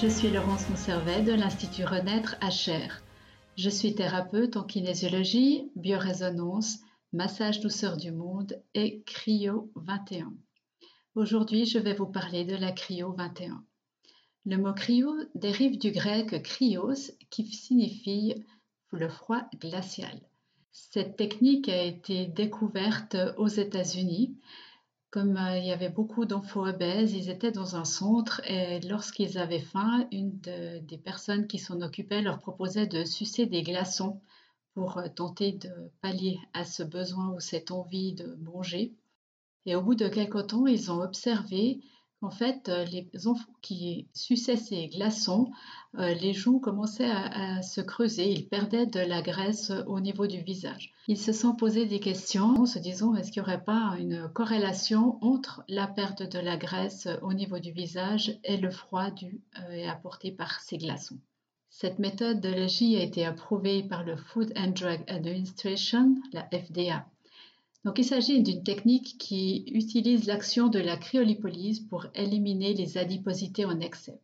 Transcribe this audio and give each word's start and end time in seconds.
Je 0.00 0.08
suis 0.08 0.28
Laurence 0.28 0.68
Mousservet 0.70 1.22
de 1.22 1.32
l'Institut 1.32 1.84
Renaître 1.84 2.34
à 2.40 2.50
Cher. 2.50 3.04
Je 3.56 3.70
suis 3.70 3.94
thérapeute 3.94 4.56
en 4.56 4.64
kinésiologie, 4.64 5.70
biorésonance, 5.76 6.80
massage 7.12 7.60
douceur 7.60 7.96
du 7.96 8.10
monde 8.10 8.60
et 8.74 9.02
cryo 9.06 9.70
21. 9.76 10.32
Aujourd'hui, 11.14 11.64
je 11.64 11.78
vais 11.78 11.94
vous 11.94 12.08
parler 12.08 12.44
de 12.44 12.56
la 12.56 12.72
cryo 12.72 13.12
21. 13.12 13.64
Le 14.46 14.56
mot 14.56 14.74
cryo 14.74 15.14
dérive 15.36 15.78
du 15.78 15.92
grec 15.92 16.42
cryos 16.42 17.12
qui 17.30 17.46
signifie 17.46 18.34
le 18.90 19.08
froid 19.08 19.42
glacial. 19.60 20.20
Cette 20.72 21.16
technique 21.16 21.68
a 21.68 21.82
été 21.84 22.26
découverte 22.26 23.16
aux 23.38 23.46
États-Unis. 23.46 24.36
Comme 25.14 25.36
euh, 25.36 25.58
il 25.58 25.64
y 25.64 25.70
avait 25.70 25.90
beaucoup 25.90 26.24
d'enfants 26.24 26.66
obèses, 26.66 27.12
ils 27.12 27.30
étaient 27.30 27.52
dans 27.52 27.76
un 27.76 27.84
centre 27.84 28.40
et 28.50 28.80
lorsqu'ils 28.80 29.38
avaient 29.38 29.60
faim, 29.60 30.08
une 30.10 30.40
des 30.40 30.98
personnes 30.98 31.46
qui 31.46 31.60
s'en 31.60 31.82
occupaient 31.82 32.20
leur 32.20 32.40
proposait 32.40 32.88
de 32.88 33.04
sucer 33.04 33.46
des 33.46 33.62
glaçons 33.62 34.20
pour 34.74 34.98
euh, 34.98 35.06
tenter 35.06 35.52
de 35.52 35.70
pallier 36.00 36.40
à 36.52 36.64
ce 36.64 36.82
besoin 36.82 37.28
ou 37.28 37.38
cette 37.38 37.70
envie 37.70 38.12
de 38.12 38.36
manger. 38.42 38.92
Et 39.66 39.76
au 39.76 39.82
bout 39.82 39.94
de 39.94 40.08
quelque 40.08 40.40
temps, 40.40 40.66
ils 40.66 40.90
ont 40.90 41.00
observé 41.00 41.78
qu'en 42.24 42.30
fait, 42.30 42.70
euh, 42.70 42.86
les 42.86 43.26
enfants 43.26 43.52
qui 43.60 44.08
suçaient 44.14 44.56
ces 44.56 44.86
glaçons, 44.86 45.50
euh, 45.98 46.14
les 46.14 46.32
joues 46.32 46.58
commençaient 46.58 47.10
à, 47.10 47.60
se 47.60 47.82
creuser, 47.82 48.32
ils 48.32 48.48
perdaient 48.48 48.86
de 48.86 49.00
la 49.00 49.20
graisse 49.20 49.70
au 49.86 50.00
niveau 50.00 50.26
du 50.26 50.40
visage. 50.40 50.94
Ils 51.06 51.18
se 51.18 51.34
sont 51.34 51.54
posé 51.54 51.84
des 51.84 52.00
questions 52.00 52.54
en 52.58 52.64
se 52.64 52.78
disant 52.78 53.14
est-ce 53.14 53.30
qu'il 53.30 53.42
n'y 53.42 53.48
aurait 53.48 53.64
pas 53.64 53.96
une 53.98 54.26
corrélation 54.32 55.22
entre 55.22 55.64
la 55.68 55.86
perte 55.86 56.22
de 56.22 56.38
la 56.38 56.56
graisse 56.56 57.08
au 57.20 57.34
niveau 57.34 57.58
du 57.58 57.72
visage 57.72 58.38
et 58.42 58.56
le 58.56 58.70
froid 58.70 59.10
et 59.70 59.86
apporté 59.86 60.32
par 60.32 60.60
ces 60.60 60.78
glaçons? 60.78 61.18
Cette 61.68 61.98
méthodologie 61.98 62.96
a 62.96 63.02
été 63.02 63.26
approuvée 63.26 63.82
par 63.82 64.02
le 64.02 64.16
Food 64.16 64.50
and 64.56 64.70
Drug 64.70 65.00
Administration, 65.08 66.14
la 66.32 66.44
FDA. 66.44 67.04
Donc, 67.84 67.98
il 67.98 68.04
s'agit 68.04 68.42
d'une 68.42 68.62
technique 68.62 69.16
qui 69.18 69.64
utilise 69.72 70.26
l'action 70.26 70.68
de 70.68 70.78
la 70.78 70.96
cryolipolyse 70.96 71.80
pour 71.80 72.06
éliminer 72.14 72.72
les 72.72 72.96
adiposités 72.96 73.66
en 73.66 73.78
excès. 73.80 74.18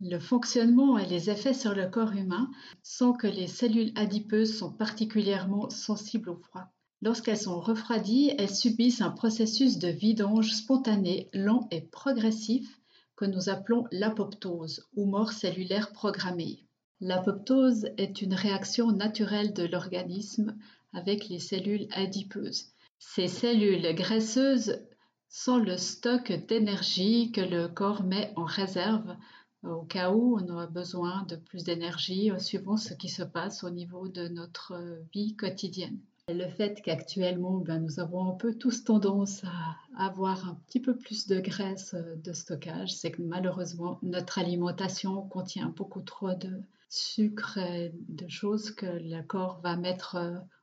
Le 0.00 0.18
fonctionnement 0.18 0.98
et 0.98 1.06
les 1.06 1.30
effets 1.30 1.54
sur 1.54 1.74
le 1.74 1.88
corps 1.88 2.12
humain 2.12 2.50
sont 2.82 3.12
que 3.12 3.26
les 3.26 3.46
cellules 3.46 3.92
adipeuses 3.94 4.58
sont 4.58 4.72
particulièrement 4.72 5.70
sensibles 5.70 6.30
au 6.30 6.36
froid. 6.36 6.72
Lorsqu'elles 7.02 7.38
sont 7.38 7.60
refroidies, 7.60 8.32
elles 8.38 8.54
subissent 8.54 9.02
un 9.02 9.10
processus 9.10 9.78
de 9.78 9.88
vidange 9.88 10.52
spontané, 10.52 11.28
lent 11.34 11.68
et 11.70 11.82
progressif 11.82 12.80
que 13.14 13.26
nous 13.26 13.48
appelons 13.48 13.86
l'apoptose 13.92 14.88
ou 14.96 15.04
mort 15.04 15.32
cellulaire 15.32 15.92
programmée. 15.92 16.64
L'apoptose 17.00 17.88
est 17.96 18.22
une 18.22 18.34
réaction 18.34 18.90
naturelle 18.90 19.52
de 19.52 19.64
l'organisme 19.64 20.56
avec 20.92 21.28
les 21.28 21.40
cellules 21.40 21.88
adipeuses. 21.92 22.72
Ces 23.04 23.28
cellules 23.28 23.94
graisseuses 23.94 24.80
sont 25.28 25.58
le 25.58 25.76
stock 25.76 26.32
d'énergie 26.32 27.30
que 27.32 27.42
le 27.42 27.68
corps 27.68 28.04
met 28.04 28.32
en 28.36 28.44
réserve 28.44 29.16
au 29.64 29.82
cas 29.82 30.12
où 30.12 30.38
on 30.38 30.48
aura 30.48 30.66
besoin 30.66 31.24
de 31.24 31.36
plus 31.36 31.64
d'énergie 31.64 32.30
suivant 32.38 32.76
ce 32.76 32.94
qui 32.94 33.08
se 33.08 33.22
passe 33.22 33.64
au 33.64 33.70
niveau 33.70 34.08
de 34.08 34.28
notre 34.28 34.74
vie 35.12 35.36
quotidienne. 35.36 35.98
le 36.28 36.48
fait 36.48 36.80
qu'actuellement, 36.80 37.58
ben, 37.58 37.82
nous 37.82 38.00
avons 38.00 38.30
un 38.30 38.34
peu 38.34 38.54
tous 38.54 38.84
tendance 38.84 39.44
à 39.44 39.76
avoir 39.98 40.48
un 40.48 40.54
petit 40.66 40.80
peu 40.80 40.96
plus 40.96 41.26
de 41.26 41.40
graisse 41.40 41.94
de 41.94 42.32
stockage, 42.32 42.94
c'est 42.94 43.10
que 43.10 43.20
malheureusement, 43.20 43.98
notre 44.02 44.38
alimentation 44.38 45.22
contient 45.28 45.74
beaucoup 45.76 46.02
trop 46.02 46.34
de, 46.34 46.62
sucre 46.88 47.56
et 47.56 47.94
de 48.08 48.28
choses 48.28 48.70
que 48.70 48.86
le 48.86 49.22
corps 49.22 49.60
va 49.62 49.76
mettre 49.76 50.18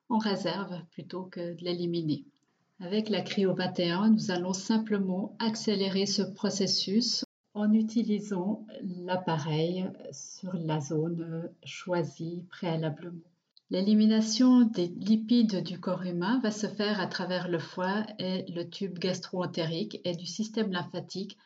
en 0.10 0.18
réserve 0.18 0.82
plutôt 0.92 1.24
que 1.24 1.56
de 1.56 1.64
l'éliminer. 1.64 2.26
Avec 2.82 3.10
la 3.10 3.22
cryo 3.22 3.54
21, 3.54 4.10
nous 4.10 4.32
allons 4.32 4.54
simplement 4.54 5.36
accélérer 5.40 6.06
ce 6.06 6.22
processus 6.22 7.24
en 7.54 7.74
utilisant 7.74 8.66
l'appareil 8.82 9.90
sur 10.12 10.54
la 10.54 10.80
zone 10.80 11.50
choisie 11.64 12.44
préalablement. 12.50 13.20
L'élimination 13.72 14.62
des 14.62 14.88
lipides 14.88 15.62
du 15.62 15.80
corps 15.80 16.04
humain 16.04 16.40
va 16.42 16.52
se 16.52 16.68
faire 16.68 17.00
à 17.00 17.08
travers 17.08 17.48
le 17.50 17.60
foie 17.60 18.04
et 18.18 18.50
le 18.52 18.68
tube 18.68 18.98
gastro-entérique 18.98 20.02
et 20.06 20.16
du 20.16 20.26
système 20.26 20.72
lymphatique 20.72 21.38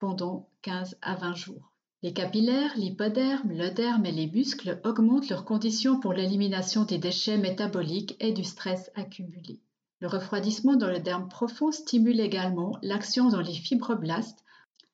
pendant 0.00 0.48
15 0.62 0.96
à 1.02 1.14
20 1.14 1.34
jours. 1.34 1.72
Les 2.00 2.12
capillaires, 2.12 2.76
l'hypoderme, 2.76 3.50
le 3.52 3.70
derme 3.70 4.06
et 4.06 4.12
les 4.12 4.28
muscles 4.28 4.80
augmentent 4.84 5.28
leurs 5.30 5.44
conditions 5.44 5.98
pour 5.98 6.12
l'élimination 6.12 6.84
des 6.84 6.98
déchets 6.98 7.38
métaboliques 7.38 8.14
et 8.20 8.32
du 8.32 8.44
stress 8.44 8.92
accumulé. 8.94 9.60
Le 10.00 10.06
refroidissement 10.06 10.76
dans 10.76 10.86
le 10.86 11.00
derme 11.00 11.28
profond 11.28 11.72
stimule 11.72 12.20
également 12.20 12.78
l'action 12.82 13.30
dans 13.30 13.40
les 13.40 13.52
fibroblastes 13.52 14.44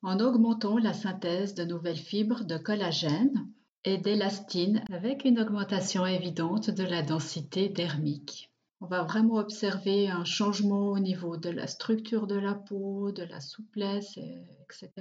en 0.01 0.19
augmentant 0.19 0.79
la 0.79 0.93
synthèse 0.93 1.53
de 1.53 1.63
nouvelles 1.63 1.95
fibres 1.95 2.43
de 2.43 2.57
collagène 2.57 3.47
et 3.83 3.99
d'élastine 3.99 4.83
avec 4.91 5.25
une 5.25 5.39
augmentation 5.39 6.07
évidente 6.07 6.71
de 6.71 6.83
la 6.83 7.03
densité 7.03 7.69
dermique 7.69 8.51
on 8.81 8.87
va 8.87 9.03
vraiment 9.03 9.35
observer 9.35 10.09
un 10.09 10.25
changement 10.25 10.89
au 10.89 10.99
niveau 10.99 11.37
de 11.37 11.49
la 11.49 11.65
structure 11.67 12.27
de 12.27 12.35
la 12.35 12.53
peau, 12.53 13.11
de 13.11 13.23
la 13.23 13.39
souplesse, 13.39 14.17
etc. 14.17 14.91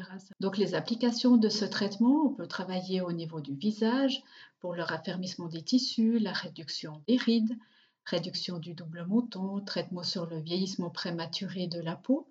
Donc 0.41 0.59
les 0.59 0.75
applications 0.75 1.37
de 1.37 1.49
ce 1.49 1.65
traitement, 1.65 2.25
on 2.27 2.35
peut 2.35 2.47
travailler 2.47 3.01
au 3.01 3.13
niveau 3.13 3.41
du 3.41 3.55
visage 3.55 4.23
pour 4.61 4.75
le 4.75 4.83
raffermissement 4.83 5.49
des 5.49 5.63
tissus, 5.63 6.19
la 6.19 6.33
réduction 6.33 7.03
des 7.09 7.17
rides, 7.17 7.57
réduction 8.05 8.59
du 8.59 8.75
double 8.75 9.07
menton, 9.07 9.61
traitement 9.61 10.03
sur 10.03 10.27
le 10.27 10.39
vieillissement 10.41 10.91
prématuré 10.91 11.67
de 11.67 11.81
la 11.81 11.97
peau 11.97 12.29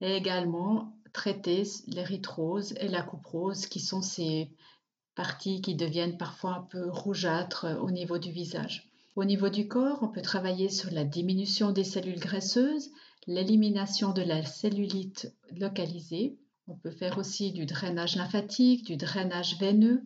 et 0.00 0.16
également 0.16 0.96
traiter 1.12 1.62
l'érythrose 1.86 2.74
et 2.80 2.88
la 2.88 3.02
couperose 3.02 3.66
qui 3.66 3.80
sont 3.80 4.02
ces 4.02 4.50
parties 5.14 5.62
qui 5.62 5.74
deviennent 5.74 6.18
parfois 6.18 6.54
un 6.54 6.62
peu 6.62 6.90
rougeâtres 6.90 7.66
au 7.80 7.90
niveau 7.90 8.18
du 8.18 8.30
visage. 8.30 8.85
Au 9.16 9.24
niveau 9.24 9.48
du 9.48 9.66
corps, 9.66 10.00
on 10.02 10.08
peut 10.08 10.20
travailler 10.20 10.68
sur 10.68 10.90
la 10.90 11.02
diminution 11.02 11.72
des 11.72 11.84
cellules 11.84 12.20
graisseuses, 12.20 12.90
l'élimination 13.26 14.12
de 14.12 14.20
la 14.20 14.44
cellulite 14.44 15.34
localisée. 15.56 16.36
On 16.66 16.74
peut 16.74 16.90
faire 16.90 17.16
aussi 17.16 17.50
du 17.52 17.64
drainage 17.64 18.16
lymphatique, 18.16 18.84
du 18.84 18.98
drainage 18.98 19.58
veineux, 19.58 20.02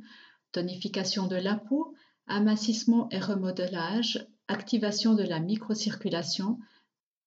tonification 0.52 1.26
de 1.26 1.34
la 1.34 1.56
peau, 1.56 1.92
amincissement 2.28 3.08
et 3.10 3.18
remodelage, 3.18 4.28
activation 4.46 5.14
de 5.14 5.24
la 5.24 5.40
microcirculation. 5.40 6.60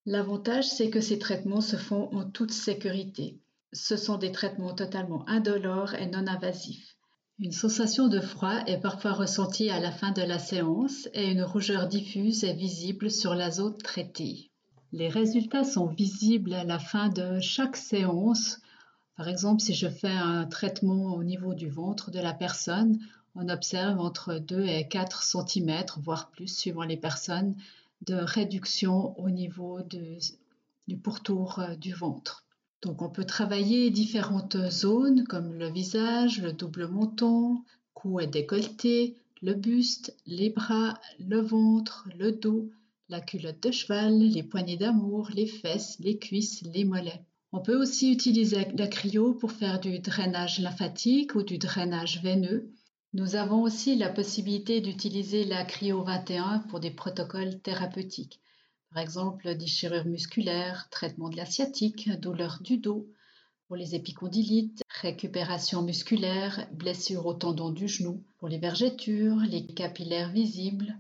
L'avantage, 0.06 0.70
c'est 0.70 0.90
que 0.90 1.02
ces 1.02 1.20
traitements 1.20 1.60
se 1.60 1.76
font 1.76 2.10
en 2.16 2.24
toute 2.24 2.52
sécurité. 2.52 3.42
Ce 3.74 3.98
sont 3.98 4.18
des 4.18 4.32
traitements 4.32 4.74
totalement 4.74 5.28
indolores 5.28 5.96
et 5.96 6.08
non 6.08 6.28
invasifs. 6.28 6.93
Une 7.40 7.52
sensation 7.52 8.10
de 8.10 8.20
froid 8.20 8.60
est 8.68 8.78
parfois 8.78 9.14
ressentie 9.14 9.72
à 9.72 9.80
la 9.80 9.92
fin 9.92 10.12
de 10.12 10.22
la 10.22 10.38
séance 10.38 11.10
et 11.14 11.32
une 11.32 11.42
rougeur 11.42 11.88
diffuse 11.88 12.44
est 12.44 12.54
visible 12.54 13.10
sur 13.10 13.34
la 13.34 13.50
zone 13.50 13.76
traitée. 13.78 14.52
Les 14.92 15.10
résultats 15.10 15.64
sont 15.64 15.88
visibles 15.88 16.54
à 16.54 16.64
la 16.64 16.78
fin 16.78 17.10
de 17.10 17.40
chaque 17.40 17.76
séance. 17.76 18.60
Par 19.18 19.28
exemple, 19.28 19.64
si 19.64 19.74
je 19.74 19.90
fais 19.90 20.12
un 20.12 20.46
traitement 20.46 21.16
au 21.16 21.24
niveau 21.24 21.56
du 21.56 21.68
ventre 21.70 22.12
de 22.12 22.20
la 22.20 22.34
personne, 22.34 23.00
on 23.34 23.50
observe 23.50 24.00
entre 24.00 24.36
2 24.36 24.66
et 24.66 24.88
4 24.88 25.24
cm, 25.24 25.86
voire 26.04 26.30
plus 26.30 26.56
suivant 26.56 26.84
les 26.84 26.98
personnes, 26.98 27.56
de 28.06 28.14
réduction 28.14 29.20
au 29.20 29.32
niveau 29.32 29.80
du 29.82 30.98
pourtour 30.98 31.58
euh, 31.58 31.76
du 31.76 31.94
ventre. 31.94 32.46
Donc 32.84 33.02
on 33.02 33.10
peut 33.10 33.24
travailler 33.24 33.90
différentes 33.92 34.58
zones 34.70 35.24
comme 35.24 35.54
le 35.54 35.70
visage, 35.70 36.42
le 36.42 36.52
double 36.52 36.90
menton, 36.90 37.64
cou 37.94 38.20
et 38.20 38.28
décolleté, 38.28 39.16
le 39.42 39.54
buste, 39.54 40.14
les 40.26 40.50
bras, 40.50 41.00
le 41.18 41.40
ventre, 41.40 42.10
le 42.20 42.34
dos, 42.34 42.70
la 43.08 43.22
culotte 43.22 43.64
de 43.64 43.72
cheval, 43.72 44.20
les 44.20 44.44
poignées 44.44 44.76
d'amour, 44.76 45.30
les 45.34 45.48
fesses, 45.48 45.98
les 46.00 46.18
cuisses, 46.18 46.62
les 46.74 46.84
mollets. 46.84 47.26
On 47.54 47.62
peut 47.62 47.80
aussi 47.80 48.12
utiliser 48.12 48.68
la 48.76 48.88
cryo 48.88 49.34
pour 49.34 49.54
faire 49.54 49.80
du 49.80 50.00
drainage 50.00 50.60
lymphatique 50.60 51.36
ou 51.36 51.44
du 51.44 51.58
drainage 51.58 52.22
veineux. 52.22 52.70
Nous 53.14 53.36
avons 53.36 53.62
aussi 53.62 53.96
la 53.96 54.10
possibilité 54.10 54.82
d'utiliser 54.82 55.46
la 55.46 55.64
cryo 55.64 56.04
21 56.04 56.60
pour 56.68 56.82
des 56.82 56.92
protocoles 56.92 57.62
thérapeutiques. 57.62 58.42
Par 58.94 59.02
exemple, 59.02 59.56
déchirure 59.56 60.06
musculaire, 60.06 60.88
traitement 60.92 61.30
de 61.30 61.36
la 61.36 61.48
sciatique, 61.48 62.12
douleur 62.20 62.60
du 62.62 62.78
dos, 62.78 63.10
pour 63.66 63.76
les 63.76 63.96
épicondylites, 63.96 64.84
récupération 65.02 65.82
musculaire, 65.82 66.68
blessure 66.74 67.26
au 67.26 67.34
tendon 67.34 67.72
du 67.72 67.88
genou, 67.88 68.24
pour 68.38 68.50
les 68.50 68.60
vergetures, 68.60 69.38
les 69.50 69.66
capillaires 69.66 70.30
visibles, 70.30 70.96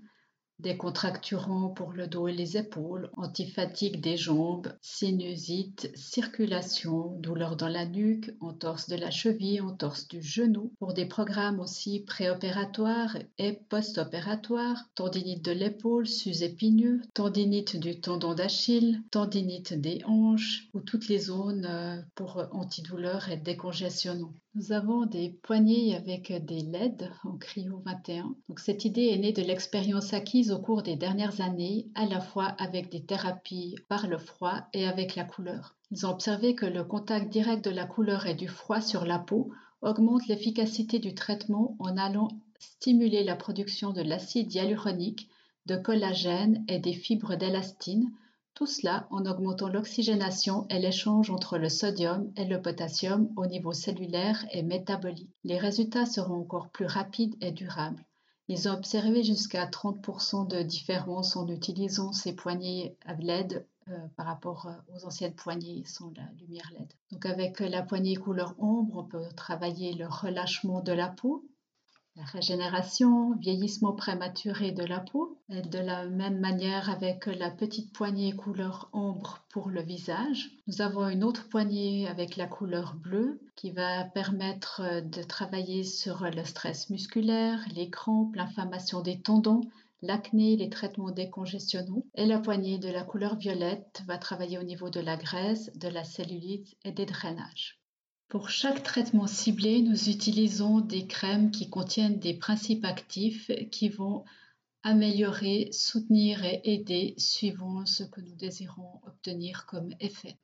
décontracturants 0.59 1.69
pour 1.69 1.91
le 1.91 2.07
dos 2.07 2.27
et 2.27 2.33
les 2.33 2.57
épaules, 2.57 3.09
antifatigue 3.17 4.01
des 4.01 4.17
jambes, 4.17 4.73
sinusite, 4.81 5.91
circulation, 5.95 7.17
douleur 7.19 7.55
dans 7.55 7.67
la 7.67 7.85
nuque, 7.85 8.35
entorse 8.39 8.87
de 8.87 8.95
la 8.95 9.11
cheville, 9.11 9.61
entorse 9.61 10.07
du 10.07 10.21
genou, 10.21 10.71
pour 10.79 10.93
des 10.93 11.05
programmes 11.05 11.59
aussi 11.59 12.01
préopératoires 12.01 13.17
et 13.37 13.53
post-opératoires, 13.69 14.89
tendinite 14.95 15.43
de 15.43 15.51
l'épaule, 15.51 16.07
sus-épineux, 16.07 17.01
tendinite 17.13 17.77
du 17.77 17.99
tendon 17.99 18.33
d'Achille, 18.33 19.01
tendinite 19.11 19.73
des 19.73 20.01
hanches, 20.05 20.69
ou 20.73 20.79
toutes 20.79 21.07
les 21.07 21.19
zones 21.19 21.65
euh, 21.65 22.01
pour 22.15 22.43
antidouleurs 22.51 23.29
et 23.29 23.37
décongestionnants. 23.37 24.33
Nous 24.55 24.71
avons 24.71 25.07
des 25.07 25.31
poignées 25.31 25.95
avec 25.95 26.31
des 26.45 26.59
LED 26.59 27.09
en 27.23 27.37
Cryo 27.37 27.81
21. 27.85 28.35
Donc 28.47 28.59
cette 28.59 28.85
idée 28.85 29.07
est 29.07 29.17
née 29.17 29.33
de 29.33 29.41
l'expérience 29.41 30.13
acquise 30.13 30.51
au 30.51 30.59
cours 30.59 30.83
des 30.83 30.95
dernières 30.95 31.41
années, 31.41 31.87
à 31.95 32.05
la 32.05 32.21
fois 32.21 32.49
avec 32.59 32.91
des 32.91 33.03
thérapies 33.03 33.75
par 33.89 34.05
le 34.05 34.19
froid 34.19 34.67
et 34.73 34.87
avec 34.87 35.15
la 35.15 35.23
couleur. 35.23 35.75
Ils 35.89 36.05
ont 36.05 36.11
observé 36.11 36.53
que 36.53 36.67
le 36.67 36.83
contact 36.83 37.31
direct 37.31 37.65
de 37.65 37.71
la 37.71 37.87
couleur 37.87 38.27
et 38.27 38.35
du 38.35 38.47
froid 38.47 38.79
sur 38.79 39.05
la 39.05 39.17
peau 39.17 39.49
augmente 39.81 40.27
l'efficacité 40.27 40.99
du 40.99 41.15
traitement 41.15 41.75
en 41.79 41.97
allant 41.97 42.27
stimuler 42.59 43.23
la 43.23 43.35
production 43.35 43.91
de 43.91 44.03
l'acide 44.03 44.53
hyaluronique, 44.53 45.29
de 45.65 45.77
collagène 45.77 46.63
et 46.67 46.77
des 46.77 46.93
fibres 46.93 47.35
d'élastine, 47.35 48.11
tout 48.53 48.67
cela 48.67 49.07
en 49.09 49.25
augmentant 49.25 49.67
l'oxygénation 49.67 50.67
et 50.69 50.79
l'échange 50.79 51.29
entre 51.29 51.57
le 51.57 51.69
sodium 51.69 52.31
et 52.35 52.45
le 52.45 52.61
potassium 52.61 53.29
au 53.35 53.45
niveau 53.45 53.73
cellulaire 53.73 54.45
et 54.51 54.63
métabolique. 54.63 55.33
Les 55.43 55.57
résultats 55.57 56.05
seront 56.05 56.41
encore 56.41 56.69
plus 56.69 56.85
rapides 56.85 57.35
et 57.41 57.51
durables. 57.51 58.05
Ils 58.47 58.67
ont 58.67 58.73
observé 58.73 59.23
jusqu'à 59.23 59.65
30% 59.65 60.47
de 60.47 60.61
différence 60.61 61.35
en 61.35 61.47
utilisant 61.47 62.11
ces 62.11 62.33
poignées 62.33 62.97
LED 63.19 63.65
euh, 63.89 64.07
par 64.15 64.25
rapport 64.25 64.67
euh, 64.67 64.95
aux 64.95 65.05
anciennes 65.05 65.35
poignées 65.35 65.83
sans 65.85 66.11
la 66.15 66.23
lumière 66.39 66.69
LED. 66.77 66.93
Donc 67.11 67.25
avec 67.25 67.59
la 67.59 67.81
poignée 67.81 68.15
couleur 68.15 68.53
ombre, 68.59 68.99
on 68.99 69.03
peut 69.03 69.27
travailler 69.35 69.93
le 69.93 70.07
relâchement 70.07 70.81
de 70.81 70.91
la 70.91 71.07
peau, 71.07 71.45
la 72.15 72.25
régénération, 72.25 73.35
vieillissement 73.37 73.93
prématuré 73.93 74.71
de 74.71 74.83
la 74.83 74.99
peau, 74.99 75.39
et 75.49 75.61
de 75.61 75.79
la 75.79 76.05
même 76.05 76.39
manière 76.39 76.89
avec 76.89 77.25
la 77.25 77.49
petite 77.49 77.91
poignée 77.91 78.35
couleur 78.35 78.89
ombre 78.93 79.43
pour 79.49 79.69
le 79.69 79.81
visage. 79.81 80.51
Nous 80.67 80.81
avons 80.81 81.09
une 81.09 81.23
autre 81.23 81.49
poignée 81.49 82.07
avec 82.07 82.37
la 82.37 82.45
couleur 82.45 82.95
bleue 82.95 83.41
qui 83.55 83.71
va 83.71 84.03
permettre 84.03 85.01
de 85.01 85.23
travailler 85.23 85.83
sur 85.83 86.23
le 86.23 86.45
stress 86.45 86.91
musculaire, 86.91 87.59
les 87.73 87.89
crampes, 87.89 88.35
l'inflammation 88.35 89.01
des 89.01 89.19
tendons, 89.19 89.61
l'acné, 90.03 90.55
les 90.55 90.69
traitements 90.69 91.11
décongestionnants. 91.11 92.05
Et 92.13 92.27
la 92.27 92.39
poignée 92.39 92.77
de 92.77 92.89
la 92.89 93.03
couleur 93.03 93.37
violette 93.37 94.03
va 94.05 94.19
travailler 94.19 94.59
au 94.59 94.63
niveau 94.63 94.89
de 94.89 94.99
la 94.99 95.17
graisse, 95.17 95.71
de 95.75 95.87
la 95.87 96.03
cellulite 96.03 96.75
et 96.83 96.91
des 96.91 97.05
drainages. 97.05 97.82
Pour 98.33 98.49
chaque 98.49 98.81
traitement 98.81 99.27
ciblé, 99.27 99.83
nous 99.83 100.09
utilisons 100.09 100.79
des 100.79 101.05
crèmes 101.05 101.51
qui 101.51 101.69
contiennent 101.69 102.17
des 102.17 102.33
principes 102.33 102.83
actifs 102.83 103.51
qui 103.69 103.89
vont 103.89 104.23
améliorer, 104.81 105.69
soutenir 105.71 106.43
et 106.43 106.59
aider 106.63 107.13
suivant 107.19 107.85
ce 107.85 108.01
que 108.01 108.21
nous 108.21 108.33
désirons 108.33 109.01
obtenir 109.05 109.67
comme 109.67 109.93
effet. 109.99 110.35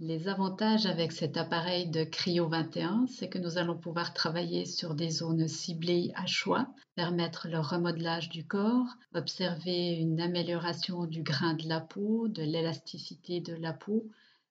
Les 0.00 0.26
avantages 0.26 0.86
avec 0.86 1.12
cet 1.12 1.36
appareil 1.36 1.90
de 1.90 2.04
Cryo 2.04 2.48
21, 2.48 3.08
c'est 3.08 3.28
que 3.28 3.36
nous 3.36 3.58
allons 3.58 3.76
pouvoir 3.76 4.14
travailler 4.14 4.64
sur 4.64 4.94
des 4.94 5.10
zones 5.10 5.46
ciblées 5.46 6.12
à 6.14 6.24
choix, 6.24 6.66
permettre 6.94 7.48
le 7.48 7.60
remodelage 7.60 8.30
du 8.30 8.46
corps, 8.46 8.88
observer 9.12 9.90
une 9.90 10.18
amélioration 10.18 11.04
du 11.04 11.22
grain 11.22 11.52
de 11.52 11.68
la 11.68 11.82
peau, 11.82 12.26
de 12.26 12.42
l'élasticité 12.42 13.42
de 13.42 13.52
la 13.52 13.74
peau, 13.74 14.08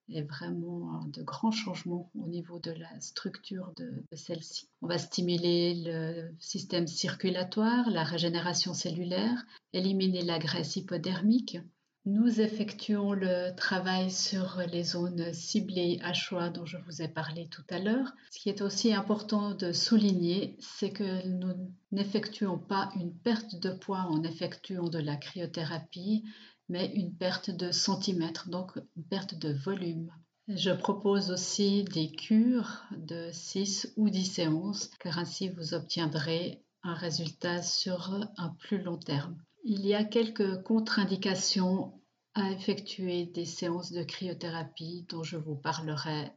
et 0.09 0.21
vraiment 0.23 1.03
de 1.05 1.23
grands 1.23 1.51
changements 1.51 2.09
au 2.19 2.27
niveau 2.27 2.59
de 2.59 2.71
la 2.71 2.99
structure 2.99 3.71
de, 3.77 4.03
celle-ci. 4.13 4.67
On 4.81 4.87
va 4.87 4.97
stimuler 4.97 5.83
le 5.85 6.35
système 6.39 6.87
circulatoire, 6.87 7.89
la 7.89 8.03
régénération 8.03 8.73
cellulaire, 8.73 9.45
éliminer 9.73 10.21
la 10.21 10.39
graisse 10.39 10.75
hypodermique. 10.75 11.57
Nous 12.05 12.41
effectuons 12.41 13.13
le 13.13 13.55
travail 13.55 14.11
sur 14.11 14.61
les 14.69 14.83
zones 14.83 15.33
ciblées 15.33 16.01
à 16.03 16.11
choix 16.11 16.49
dont 16.49 16.65
je 16.65 16.75
vous 16.85 17.01
ai 17.01 17.07
parlé 17.07 17.47
tout 17.47 17.63
à 17.69 17.79
l'heure. 17.79 18.11
Ce 18.29 18.39
qui 18.39 18.49
est 18.49 18.61
aussi 18.61 18.93
important 18.93 19.53
de 19.53 19.71
souligner, 19.71 20.57
c'est 20.59 20.89
que 20.89 21.25
nous 21.25 21.53
n'effectuons 21.93 22.57
pas 22.57 22.91
une 22.97 23.13
perte 23.13 23.55
de 23.55 23.71
poids 23.71 24.05
en 24.09 24.21
effectuant 24.23 24.89
de 24.89 24.99
la 24.99 25.15
cryothérapie, 25.15 26.25
mais 26.73 26.91
une 26.95 27.15
perte 27.15 27.51
de 27.51 27.71
centimètres, 27.71 28.49
donc 28.49 28.71
une 28.97 29.03
perte 29.03 29.35
de 29.35 29.53
volume. 29.53 30.11
Je 30.47 30.71
propose 30.71 31.29
aussi 31.29 31.83
des 31.83 32.11
cures 32.11 32.81
de 32.97 33.29
6 33.31 33.93
ou 33.95 34.09
10 34.09 34.25
séances, 34.25 34.89
car 34.99 35.19
ainsi 35.19 35.49
vous 35.49 35.75
obtiendrez 35.75 36.63
un 36.81 36.95
résultat 36.95 37.61
sur 37.61 38.27
un 38.37 38.49
plus 38.57 38.81
long 38.81 38.97
terme. 38.97 39.37
Il 39.63 39.85
y 39.85 39.93
a 39.93 40.03
quelques 40.03 40.63
contre-indications 40.63 41.93
à 42.33 42.49
effectuer 42.49 43.27
des 43.27 43.45
séances 43.45 43.91
de 43.91 44.01
cryothérapie 44.01 45.05
dont 45.09 45.21
je 45.21 45.37
vous 45.37 45.55
parlerai 45.55 46.31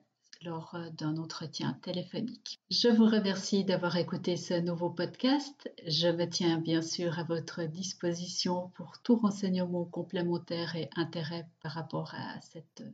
lors 0.44 0.74
euh, 0.74 0.90
d'un 0.90 1.16
entretien 1.16 1.78
téléphonique. 1.82 2.60
Je 2.70 2.88
vous 2.88 3.06
remercie 3.06 3.64
d'avoir 3.64 3.96
écouté 3.96 4.36
ce 4.36 4.54
nouveau 4.54 4.90
podcast. 4.90 5.70
Je 5.86 6.08
me 6.08 6.28
tiens 6.28 6.58
bien 6.58 6.82
sûr 6.82 7.18
à 7.18 7.24
votre 7.24 7.64
disposition 7.64 8.70
pour 8.74 8.98
tout 9.02 9.16
renseignement 9.16 9.84
complémentaire 9.84 10.76
et 10.76 10.90
intérêt 10.96 11.46
par 11.62 11.72
rapport 11.72 12.14
à 12.14 12.40
cette 12.40 12.84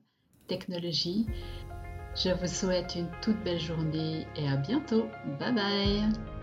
technologie. 0.47 1.27
Je 2.15 2.31
vous 2.31 2.47
souhaite 2.47 2.95
une 2.95 3.11
toute 3.23 3.43
belle 3.43 3.61
journée 3.61 4.27
et 4.37 4.49
à 4.49 4.57
bientôt. 4.57 5.07
Bye 5.39 5.55
bye 5.55 6.42